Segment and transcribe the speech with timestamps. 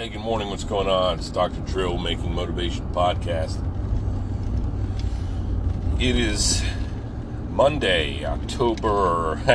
[0.00, 0.48] Hey, good morning.
[0.48, 1.18] What's going on?
[1.18, 1.60] It's Dr.
[1.70, 3.58] Drill making motivation podcast.
[6.00, 6.62] It is
[7.50, 9.34] Monday, October,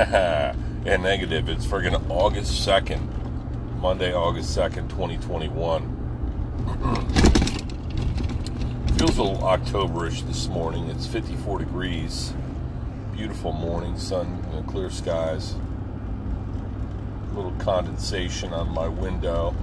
[0.85, 1.49] and negative.
[1.49, 3.79] It's friggin' August 2nd.
[3.79, 5.81] Monday, August 2nd, 2021.
[8.99, 10.85] Feels a little Octoberish this morning.
[10.91, 12.35] It's 54 degrees.
[13.15, 15.55] Beautiful morning, sun, you know, clear skies.
[17.31, 19.55] A little condensation on my window.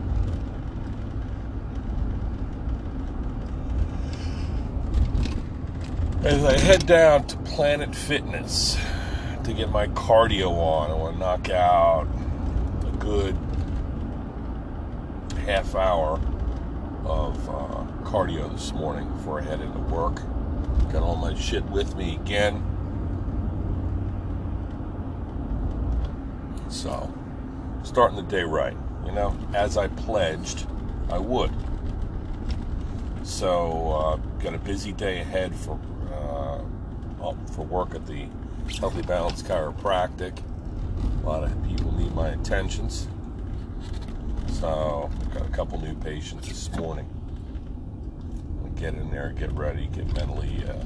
[6.24, 8.78] As I head down to Planet Fitness
[9.42, 12.06] to get my cardio on, I want to knock out
[12.86, 13.36] a good
[15.46, 16.20] half hour
[17.04, 20.14] of uh, cardio this morning before I head into work.
[20.92, 22.62] Got all my shit with me again.
[26.68, 27.12] So,
[27.82, 30.68] starting the day right, you know, as I pledged
[31.10, 31.50] I would.
[33.32, 35.80] So, uh, got a busy day ahead for
[37.52, 38.26] for work at the
[38.78, 40.38] Healthy Balance Chiropractic.
[41.22, 43.08] A lot of people need my attentions.
[44.60, 47.08] So, got a couple new patients this morning.
[48.76, 50.84] Get in there, get ready, get mentally uh,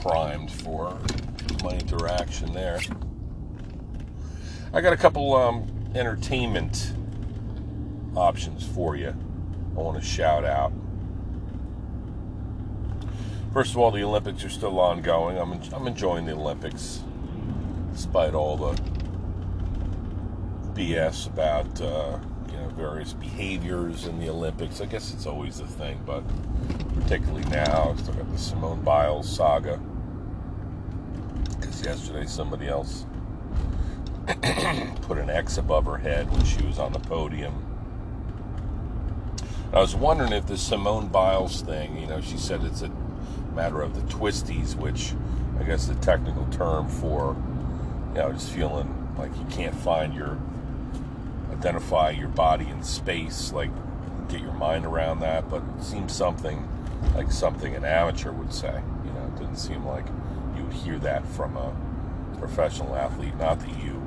[0.00, 0.98] primed for
[1.62, 2.80] my interaction there.
[4.72, 6.92] I got a couple um, entertainment
[8.16, 9.14] options for you.
[9.76, 10.72] I want to shout out.
[13.54, 15.38] First of all, the Olympics are still ongoing.
[15.38, 17.04] I'm, I'm enjoying the Olympics,
[17.92, 18.82] despite all the
[20.72, 22.18] BS about uh,
[22.50, 24.80] you know various behaviors in the Olympics.
[24.80, 26.24] I guess it's always the thing, but
[27.00, 29.80] particularly now, I still got the Simone Biles saga.
[31.60, 33.06] Because yesterday somebody else
[35.02, 37.54] put an X above her head when she was on the podium.
[39.72, 42.90] I was wondering if the Simone Biles thing, you know, she said it's a
[43.54, 45.14] matter of the twisties, which
[45.58, 47.36] I guess the technical term for,
[48.10, 50.38] you know, just feeling like you can't find your,
[51.52, 53.70] identify your body in space, like
[54.28, 56.68] get your mind around that, but it seems something
[57.14, 58.82] like something an amateur would say.
[59.04, 60.06] You know, it didn't seem like
[60.56, 61.74] you would hear that from a
[62.38, 63.36] professional athlete.
[63.36, 64.02] Not that you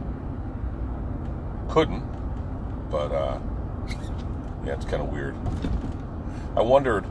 [1.69, 2.03] couldn't,
[2.90, 3.40] but uh,
[4.66, 5.35] yeah, it's kind of weird.
[6.56, 7.06] I wondered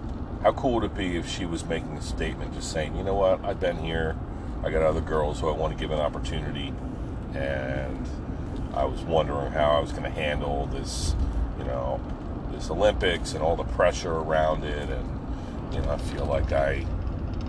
[0.47, 3.17] how cool would it be if she was making a statement just saying, you know
[3.17, 4.15] what, I've been here,
[4.63, 6.73] I got other girls who I want to give an opportunity,
[7.35, 8.09] and
[8.73, 11.17] I was wondering how I was going to handle this,
[11.59, 12.01] you know,
[12.53, 16.87] this Olympics and all the pressure around it, and you know, I feel like I,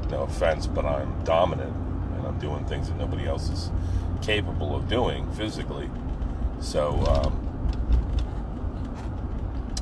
[0.10, 1.76] no offense, but I'm dominant,
[2.16, 3.70] and I'm doing things that nobody else is
[4.24, 5.88] capable of doing physically.
[6.62, 7.44] So um,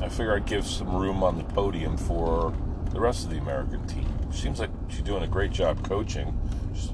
[0.02, 2.54] I figure I'd give some room on the podium for
[2.96, 4.08] the rest of the American team.
[4.32, 6.34] Seems like she's doing a great job coaching,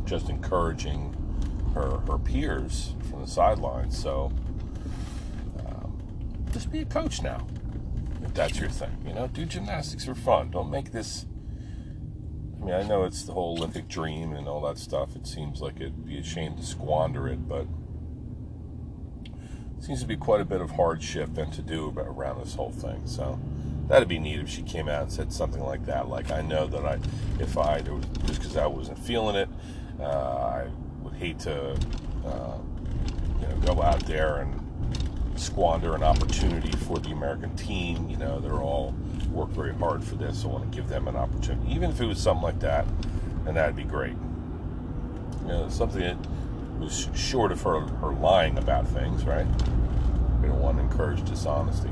[0.03, 1.15] just, encouraging
[1.75, 3.97] her her peers from the sidelines.
[3.97, 4.31] So
[5.59, 5.97] um,
[6.51, 7.45] just be a coach now,
[8.23, 8.97] if that's your thing.
[9.05, 10.49] You know, do gymnastics for fun.
[10.49, 11.27] Don't make this.
[12.59, 15.15] I mean, I know it's the whole Olympic dream and all that stuff.
[15.15, 17.67] It seems like it'd be a shame to squander it, but
[19.77, 22.71] it seems to be quite a bit of hardship and to do around this whole
[22.71, 23.03] thing.
[23.05, 23.39] So
[23.91, 26.07] that'd be neat if she came out and said something like that.
[26.07, 26.97] Like I know that I,
[27.41, 29.49] if I was, just because I wasn't feeling it,
[29.99, 30.67] uh, I
[31.03, 31.77] would hate to,
[32.25, 32.57] uh,
[33.41, 34.57] you know, go out there and
[35.37, 38.09] squander an opportunity for the American team.
[38.09, 38.95] You know, they're all
[39.29, 40.45] worked very hard for this.
[40.45, 42.85] I want to give them an opportunity, even if it was something like that,
[43.45, 44.15] and that'd be great.
[45.41, 46.17] You know, something that
[46.79, 49.47] was short of her, her lying about things, right?
[50.41, 51.91] We don't want to encourage dishonesty.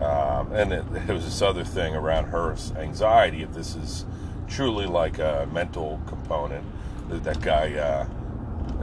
[0.00, 3.42] Um, and it, it, was this other thing around her anxiety.
[3.42, 4.04] If this is
[4.48, 6.64] truly like a mental component,
[7.08, 8.06] that, that guy uh,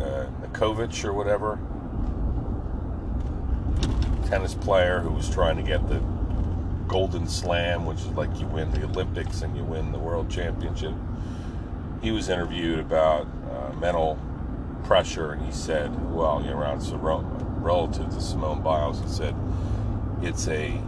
[0.01, 1.59] uh, Nikovic or whatever,
[4.28, 5.99] tennis player who was trying to get the
[6.87, 10.93] Golden Slam, which is like you win the Olympics and you win the World Championship.
[12.01, 14.19] He was interviewed about uh, mental
[14.84, 19.35] pressure, and he said, "Well, you know, around so relative to Simone Biles, he said
[20.22, 20.79] it's a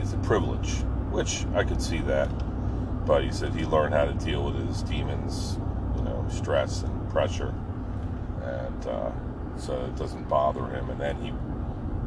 [0.00, 0.70] is a privilege,
[1.10, 2.28] which I could see that.
[3.06, 5.58] But he said he learned how to deal with his demons,
[5.96, 7.54] you know, stress and pressure,
[8.42, 9.10] and uh,
[9.56, 10.90] so it doesn't bother him.
[10.90, 11.32] And then he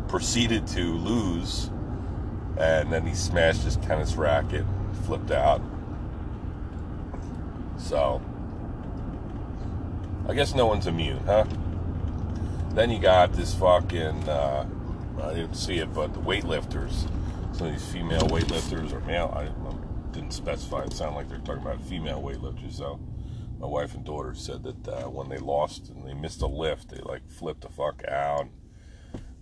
[0.07, 1.69] proceeded to lose,
[2.57, 4.65] and then he smashed his tennis racket,
[5.05, 5.61] flipped out.
[7.77, 8.21] So
[10.29, 11.45] I guess no one's immune, huh?
[12.73, 14.65] Then you got this fucking, uh,
[15.21, 17.07] I didn't see it, but the weightlifters
[17.53, 19.31] some of these female weightlifters or male.
[19.35, 20.83] I, I didn't specify.
[20.83, 22.73] It sounded like they're talking about female weightlifters.
[22.73, 22.99] So
[23.59, 26.89] my wife and daughter said that uh, when they lost and they missed a lift,
[26.89, 28.47] they like flipped the fuck out,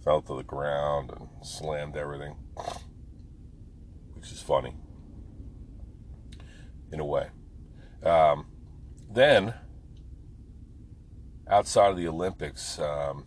[0.04, 2.36] fell to the ground, and slammed everything,
[4.14, 4.76] which is funny
[6.92, 7.30] in a way.
[8.04, 8.46] Um,
[9.10, 9.54] then,
[11.50, 13.26] outside of the Olympics, um,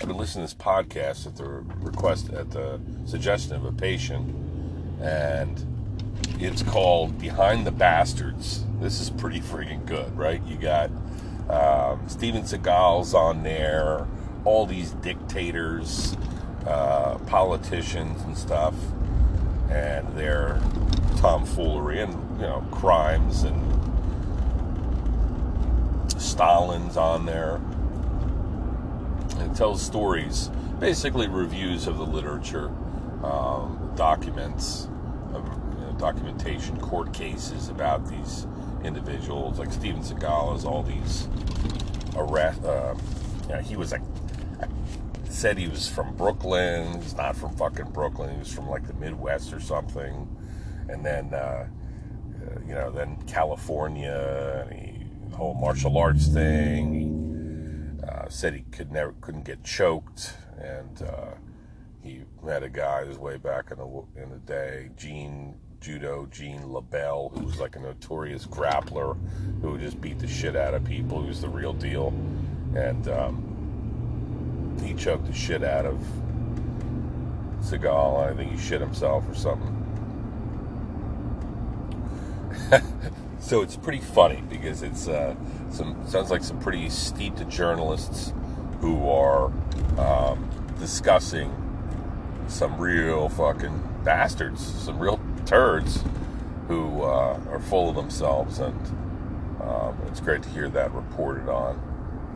[0.00, 4.32] I've been listening to this podcast at the request, at the suggestion of a patient,
[5.02, 5.66] and
[6.38, 8.64] it's called Behind the Bastards.
[8.80, 10.40] This is pretty freaking good, right?
[10.44, 10.90] You got
[11.50, 14.06] um, Steven Seagal's on there,
[14.44, 16.16] all these dictators,
[16.64, 18.74] uh, politicians, and stuff,
[19.68, 20.60] and their
[21.16, 23.60] tomfoolery and you know crimes and
[26.20, 27.60] Stalin's on there.
[29.40, 32.68] It tells stories, basically reviews of the literature,
[33.24, 34.88] um, documents,
[35.32, 35.44] of,
[35.74, 38.46] you know, documentation, court cases about these
[38.84, 39.58] individuals.
[39.58, 41.28] Like Steven Seagal has all these
[42.16, 42.64] arrest.
[42.64, 42.94] Uh,
[43.48, 44.02] yeah, he was like
[45.38, 47.00] said he was from Brooklyn.
[47.00, 48.32] He's not from fucking Brooklyn.
[48.32, 50.26] He was from like the Midwest or something.
[50.88, 51.66] And then, uh,
[52.66, 56.94] you know, then California, and he, the whole martial arts thing.
[56.94, 57.06] He
[58.28, 61.34] uh, said he could never couldn't get choked, and uh,
[62.02, 66.62] he met a guy who's way back in the in the day, Gene Judo Gene
[66.62, 69.16] LeBell, who was like a notorious grappler
[69.62, 71.22] who would just beat the shit out of people.
[71.22, 72.08] He was the real deal,
[72.74, 75.98] and um, he choked the shit out of
[77.60, 78.30] Seagal.
[78.30, 79.74] I think he shit himself or something.
[83.48, 85.34] so it's pretty funny because it's uh,
[85.70, 88.34] some sounds like some pretty steeped journalists
[88.82, 89.50] who are
[89.98, 91.50] um, discussing
[92.46, 96.04] some real fucking bastards, some real turds
[96.68, 98.78] who uh, are full of themselves, and
[99.62, 101.80] um, it's great to hear that reported on.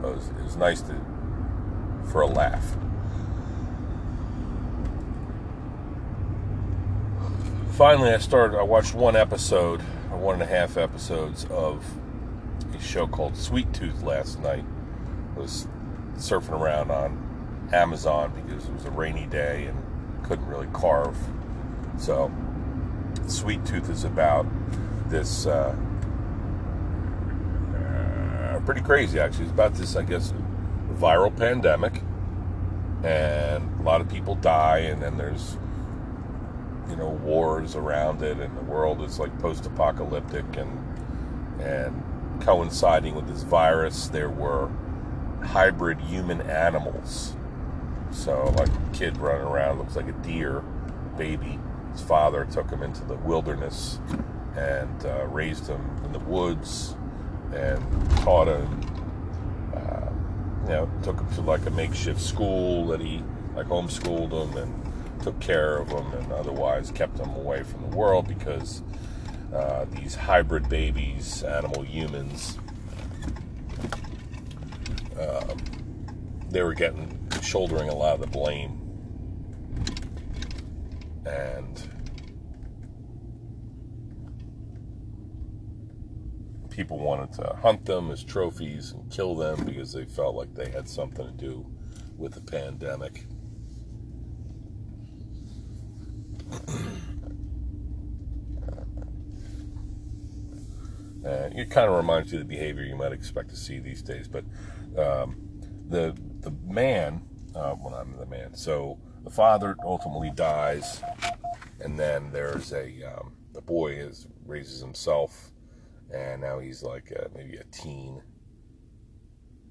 [0.03, 0.99] It was, it was nice to
[2.11, 2.75] for a laugh.
[7.73, 8.59] Finally, I started.
[8.59, 9.83] I watched one episode,
[10.23, 11.85] one and a half episodes of
[12.73, 14.65] a show called Sweet Tooth last night.
[15.37, 15.67] I was
[16.17, 19.83] surfing around on Amazon because it was a rainy day and
[20.25, 21.17] couldn't really carve.
[21.99, 22.31] So,
[23.27, 24.47] Sweet Tooth is about
[25.09, 25.47] this.
[25.47, 25.75] Uh,
[27.75, 29.47] uh, pretty crazy, actually.
[29.47, 30.33] It's about this, I guess,
[30.95, 32.01] viral pandemic,
[33.03, 35.59] and a lot of people die, and then there's
[36.89, 42.03] you know wars around it, and the world is like post-apocalyptic, and and
[42.41, 44.71] coinciding with this virus, there were
[45.43, 47.37] hybrid human animals.
[48.11, 50.63] So like a kid running around looks like a deer,
[51.17, 51.59] baby.
[51.93, 53.99] His father took him into the wilderness
[54.57, 56.97] and uh, raised him in the woods
[57.55, 57.83] and
[58.19, 58.81] taught him.
[59.75, 60.11] Uh,
[60.65, 63.23] you know, took him to like a makeshift school that he
[63.55, 64.92] like homeschooled him and
[65.23, 68.83] took care of them and otherwise kept them away from the world because
[69.55, 72.59] uh, these hybrid babies, animal humans,
[75.21, 75.59] um,
[76.51, 78.79] they were getting shouldering a lot of the blame,
[81.25, 81.89] and
[86.71, 90.71] people wanted to hunt them as trophies and kill them because they felt like they
[90.71, 91.67] had something to do
[92.17, 93.27] with the pandemic.
[101.25, 104.03] Uh, it kind of reminds you of the behavior you might expect to see these
[104.03, 104.29] days.
[104.29, 104.45] But
[104.99, 105.37] um,
[105.89, 107.23] the the man,
[107.55, 108.55] uh, well, not the man.
[108.55, 111.03] So the father ultimately dies,
[111.81, 115.53] and then there's a um, the boy is raises himself,
[116.13, 118.23] and now he's like a, maybe a teen,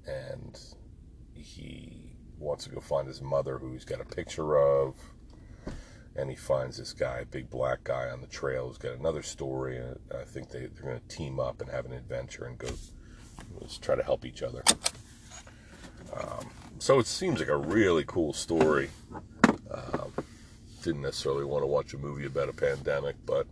[0.06, 0.58] and
[1.34, 4.94] he wants to go find his mother, who he's got a picture of
[6.16, 9.22] and he finds this guy, a big black guy on the trail who's got another
[9.22, 12.58] story, and I think they, they're going to team up and have an adventure and
[12.58, 12.68] go
[13.60, 14.62] let's try to help each other.
[16.14, 18.90] Um, so it seems like a really cool story.
[19.70, 20.12] Um,
[20.82, 23.46] didn't necessarily want to watch a movie about a pandemic, but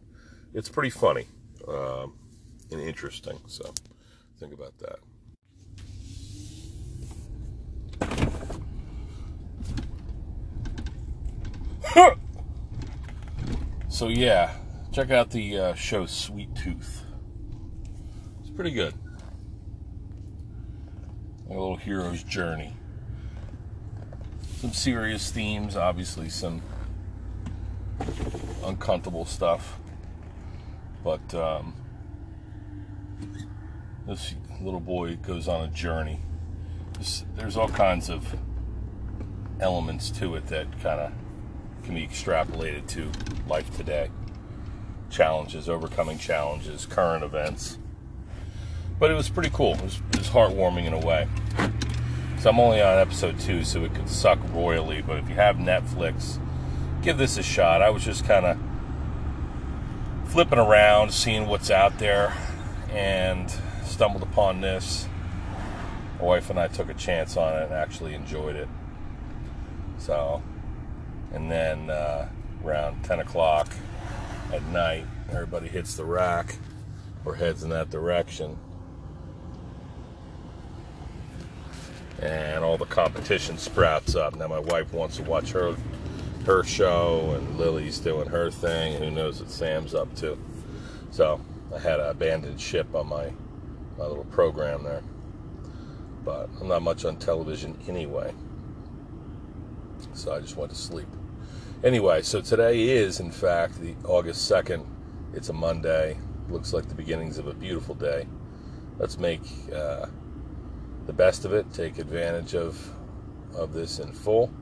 [0.52, 1.26] it's pretty funny
[1.66, 2.14] um,
[2.70, 3.38] and interesting.
[3.46, 3.72] So
[4.38, 4.98] think about that.
[13.90, 14.52] So yeah,
[14.92, 17.04] check out the uh, show Sweet Tooth.
[18.40, 18.94] It's pretty good.
[21.46, 22.72] A little hero's journey.
[24.58, 26.62] Some serious themes, obviously some
[28.64, 29.80] uncomfortable stuff.
[31.02, 31.74] But um,
[34.06, 36.20] this little boy goes on a journey.
[36.94, 38.36] There's, there's all kinds of
[39.58, 41.12] elements to it that kind of
[41.84, 43.10] can be extrapolated to
[43.48, 44.10] life today
[45.10, 47.78] challenges, overcoming challenges, current events.
[48.98, 49.74] But it was pretty cool.
[49.74, 51.28] It was, it was heartwarming in a way.
[52.38, 55.02] So I'm only on episode two, so it could suck royally.
[55.02, 56.38] But if you have Netflix,
[57.02, 57.82] give this a shot.
[57.82, 58.58] I was just kind of
[60.26, 62.34] flipping around, seeing what's out there,
[62.90, 63.52] and
[63.84, 65.06] stumbled upon this.
[66.18, 68.68] My wife and I took a chance on it and actually enjoyed it.
[69.98, 70.42] So,
[71.32, 72.28] and then uh,
[72.64, 73.72] around 10 o'clock
[74.52, 76.56] at night, everybody hits the rack
[77.24, 78.58] or heads in that direction.
[82.20, 84.36] And all the competition sprouts up.
[84.36, 85.76] Now my wife wants to watch her
[86.44, 89.00] her show, and Lily's doing her thing.
[89.00, 90.38] Who knows what Sam's up to?
[91.10, 91.40] So
[91.74, 93.32] I had a abandoned ship on my
[93.96, 95.02] my little program there.
[96.24, 98.34] But I'm not much on television anyway.
[100.14, 101.08] So I just went to sleep.
[101.82, 104.84] Anyway, so today is in fact the August 2nd.
[105.32, 106.18] It's a Monday.
[106.50, 108.26] Looks like the beginnings of a beautiful day.
[108.98, 109.40] Let's make
[109.74, 110.04] uh,
[111.06, 111.72] the best of it.
[111.72, 112.78] Take advantage of
[113.54, 114.52] of this in full.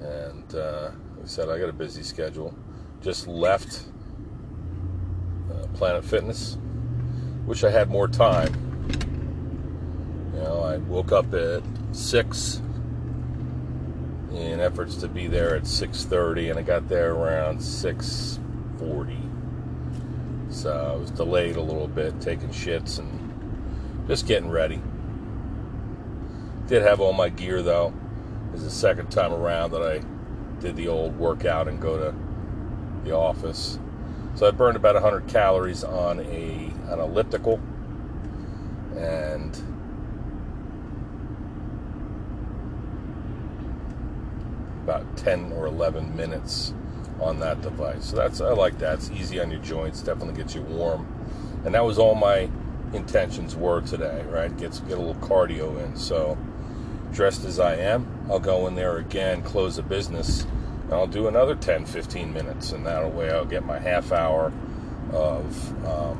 [0.00, 2.54] And uh, like I said, I got a busy schedule.
[3.02, 3.84] Just left
[5.50, 6.56] uh, Planet Fitness.
[7.44, 8.54] Wish I had more time.
[10.32, 12.62] You know, I woke up at six
[14.34, 19.18] in efforts to be there at 6:30, and I got there around 6:40.
[20.50, 23.08] So I was delayed a little bit, taking shits and
[24.06, 24.80] just getting ready.
[26.66, 27.92] Did have all my gear though.
[28.54, 30.02] Is the second time around that I
[30.60, 32.14] did the old workout and go to
[33.04, 33.78] the office.
[34.34, 37.60] So I burned about 100 calories on a an elliptical
[38.96, 39.58] and
[44.82, 46.74] about 10 or 11 minutes
[47.20, 48.06] on that device.
[48.06, 48.94] So that's I like that.
[48.94, 51.06] It's easy on your joints, definitely gets you warm.
[51.64, 52.48] And that was all my
[52.92, 54.54] intentions were today, right?
[54.56, 55.96] Gets get a little cardio in.
[55.96, 56.36] So
[57.12, 60.44] dressed as I am, I'll go in there again, close the business,
[60.84, 64.52] and I'll do another 10, 15 minutes, and that way I'll get my half hour
[65.12, 66.18] of um,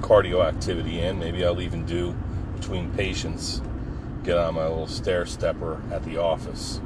[0.00, 1.18] cardio activity in.
[1.18, 2.14] Maybe I'll even do
[2.56, 3.60] between patients
[4.24, 6.80] get on my little stair stepper at the office.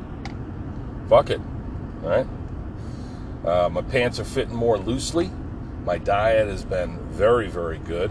[1.09, 1.41] Fuck it.
[2.03, 2.27] All right.
[3.45, 5.31] Uh, my pants are fitting more loosely.
[5.85, 8.11] My diet has been very, very good.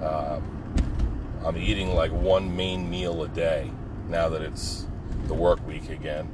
[0.00, 0.40] Uh,
[1.44, 3.70] I'm eating like one main meal a day
[4.08, 4.86] now that it's
[5.26, 6.28] the work week again.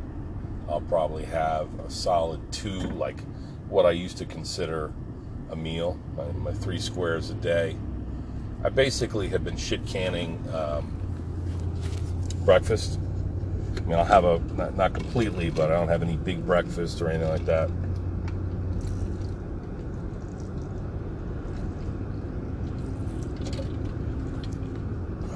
[0.68, 3.20] I'll probably have a solid two, like
[3.68, 4.92] what I used to consider
[5.50, 7.76] a meal, my, my three squares a day.
[8.62, 10.99] I basically have been shit canning um,
[12.44, 12.98] breakfast.
[13.76, 17.00] I mean, I'll have a, not, not completely, but I don't have any big breakfast
[17.00, 17.70] or anything like that.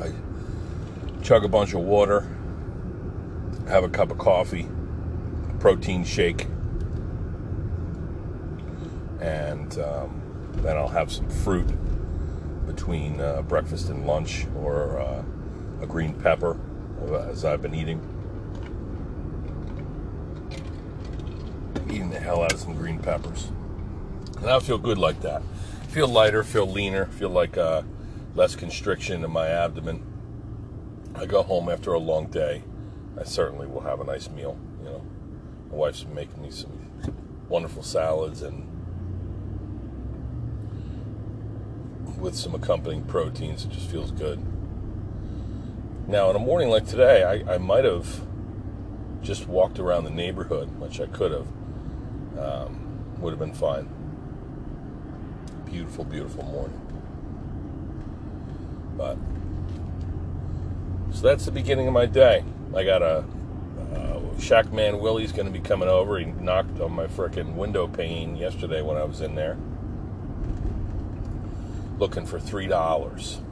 [0.00, 2.26] I chug a bunch of water,
[3.68, 4.68] have a cup of coffee,
[5.60, 6.48] protein shake,
[9.20, 10.20] and um,
[10.56, 11.68] then I'll have some fruit
[12.66, 15.22] between uh, breakfast and lunch or uh,
[15.80, 16.58] a green pepper
[17.12, 18.00] as I've been eating.
[21.88, 23.50] Eating the hell out of some green peppers.
[24.38, 25.42] And I feel good like that.
[25.88, 27.82] Feel lighter, feel leaner, feel like uh,
[28.34, 30.02] less constriction in my abdomen.
[31.14, 32.62] I go home after a long day.
[33.18, 34.58] I certainly will have a nice meal.
[34.80, 35.02] You know,
[35.70, 36.72] my wife's making me some
[37.48, 38.68] wonderful salads and
[42.18, 43.64] with some accompanying proteins.
[43.64, 44.44] It just feels good.
[46.06, 48.20] Now, in a morning like today, I, I might have
[49.22, 51.46] just walked around the neighborhood, which I could have.
[52.38, 53.88] Um, would have been fine.
[55.64, 56.80] Beautiful, beautiful morning.
[58.98, 59.16] But,
[61.14, 62.44] so that's the beginning of my day.
[62.76, 63.24] I got a,
[63.94, 66.18] uh, Shack Man Willie's going to be coming over.
[66.18, 69.56] He knocked on my frickin' window pane yesterday when I was in there.
[71.98, 73.43] Looking for $3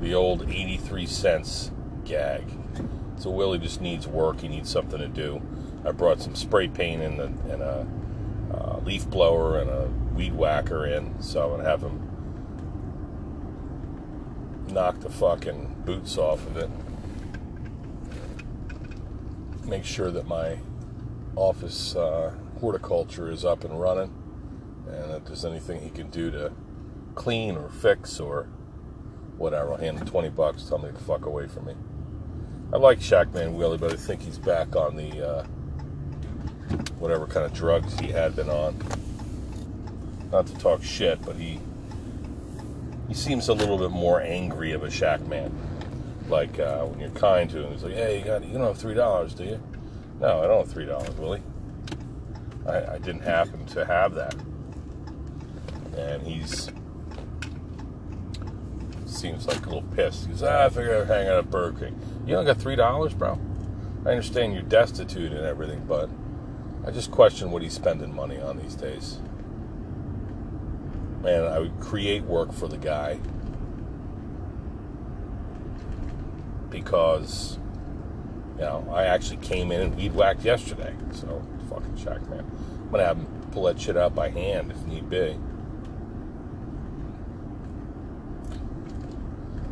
[0.00, 1.70] the old 83 cents
[2.04, 2.44] gag.
[3.16, 4.40] So Willie just needs work.
[4.40, 5.42] He needs something to do.
[5.84, 7.86] I brought some spray paint and a, and a
[8.54, 12.06] uh, leaf blower and a weed whacker in, so I'm gonna have him
[14.72, 16.70] knock the fucking boots off of it.
[19.64, 20.58] Make sure that my
[21.36, 24.12] office uh, horticulture is up and running,
[24.88, 26.52] and if there's anything he can do to
[27.14, 28.48] clean or fix or
[29.40, 31.74] whatever, I'll hand him 20 bucks, tell him to fuck away from me.
[32.72, 35.44] I like Shackman Willie, but I think he's back on the uh,
[36.98, 38.76] whatever kind of drugs he had been on.
[40.30, 41.58] Not to talk shit, but he
[43.08, 45.52] he seems a little bit more angry of a shack man.
[46.28, 48.78] Like uh, when you're kind to him, he's like, "Hey, you got you don't have
[48.78, 49.62] three dollars, do you?"
[50.20, 51.42] No, I don't have three dollars, Willie.
[52.68, 54.36] I, I didn't happen to have that,
[55.96, 56.70] and he's
[59.20, 60.24] seems like a little pissed.
[60.24, 62.00] He goes, ah, I figure I'd hang out at Burger King.
[62.26, 63.38] You don't got three dollars, bro.
[64.06, 66.08] I understand you're destitute and everything, but
[66.86, 69.18] I just question what he's spending money on these days.
[71.22, 73.18] And I would create work for the guy
[76.70, 77.58] because
[78.54, 80.94] you know I actually came in and weed whacked yesterday.
[81.12, 82.50] So fucking check, man.
[82.84, 85.36] I'm gonna have him pull that shit out by hand if need be.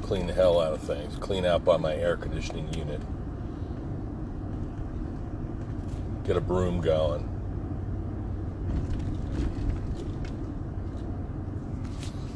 [0.08, 1.16] Clean the hell out of things.
[1.16, 3.02] Clean out by my air conditioning unit.
[6.24, 7.28] Get a broom going.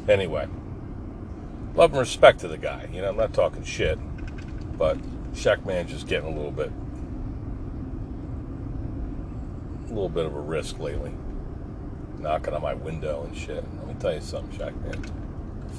[0.07, 0.47] Anyway,
[1.73, 2.87] love and respect to the guy.
[2.93, 3.97] You know, I'm not talking shit,
[4.77, 4.99] but
[5.33, 6.71] Shackman's just getting a little bit,
[9.85, 11.11] a little bit of a risk lately.
[12.19, 13.63] Knocking on my window and shit.
[13.79, 15.03] Let me tell you something, Shackman.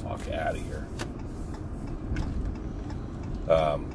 [0.03, 0.89] Fuck out of here.
[3.49, 3.91] Um,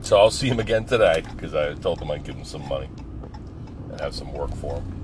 [0.00, 2.88] so I'll see him again today because I told him I'd give him some money
[3.90, 4.96] and have some work for him.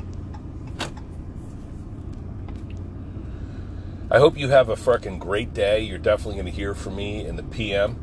[4.13, 5.81] I hope you have a fucking great day.
[5.81, 7.97] You're definitely going to hear from me in the PM.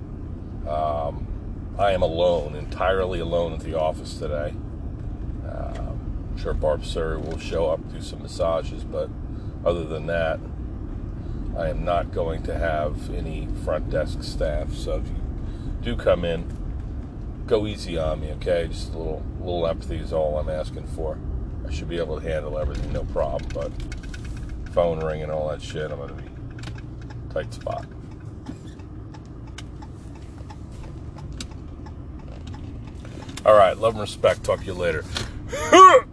[0.67, 1.27] Um,
[1.77, 4.53] I am alone, entirely alone at the office today.
[5.47, 9.09] Um, I'm sure Barb Surrey will show up, do some massages, but
[9.63, 10.39] other than that,
[11.57, 14.73] I am not going to have any front desk staff.
[14.73, 15.15] So if you
[15.81, 16.45] do come in,
[17.47, 18.67] go easy on me, okay?
[18.69, 21.17] Just a little little empathy is all I'm asking for.
[21.67, 23.49] I should be able to handle everything, no problem.
[23.53, 23.71] But
[24.71, 26.29] phone ring and all that shit, I'm gonna be
[27.33, 27.85] tight spot.
[33.45, 34.43] All right, love and respect.
[34.43, 35.03] Talk to you later.